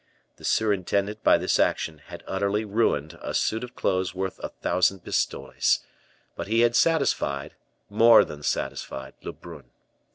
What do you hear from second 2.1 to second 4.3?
utterly ruined a suit of clothes